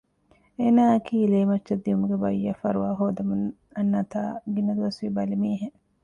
އޭނާއަކީ 0.59 1.15
ލޭމައްޗަށް 1.33 1.83
ދިއުމުގެ 1.85 2.17
ބައްޔަށް 2.23 2.59
ފަރުވާހޯދަމުން 2.61 3.43
އަންނަތާ 3.75 4.21
ގިނަ 4.53 4.73
ދުވަސްވީ 4.77 5.07
ބަލިމީހެއް 5.17 5.77